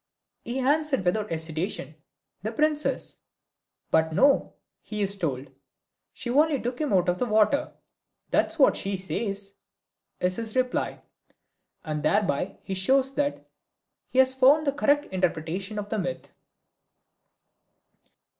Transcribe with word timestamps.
He 0.43 0.57
answered 0.57 1.05
without 1.05 1.29
hesitation, 1.29 1.93
the 2.41 2.51
Princess. 2.51 3.17
But 3.91 4.11
no, 4.13 4.55
he 4.81 5.03
is 5.03 5.15
told, 5.15 5.51
she 6.11 6.31
only 6.31 6.59
took 6.59 6.79
him 6.81 6.91
out 6.91 7.07
of 7.07 7.19
the 7.19 7.27
water. 7.27 7.71
"That's 8.31 8.57
what 8.57 8.75
she 8.75 8.97
says," 8.97 9.53
is 10.19 10.37
his 10.37 10.55
reply, 10.55 11.03
and 11.83 12.01
thereby 12.01 12.57
he 12.63 12.73
shows 12.73 13.13
that 13.13 13.47
he 14.09 14.17
has 14.17 14.33
found 14.33 14.65
the 14.65 14.71
correct 14.73 15.05
interpretation 15.13 15.77
of 15.77 15.89
the 15.89 15.99
myth. 15.99 16.31